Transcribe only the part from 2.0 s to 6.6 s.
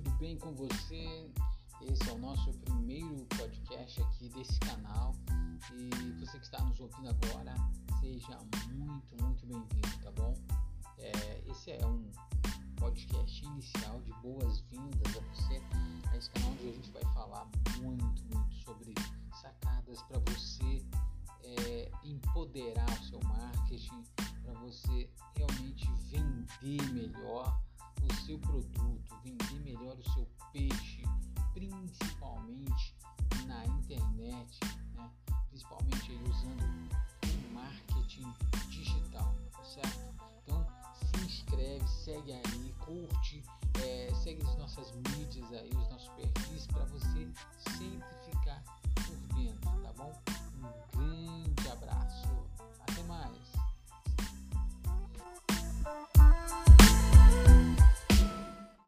é o nosso primeiro podcast aqui desse canal e você que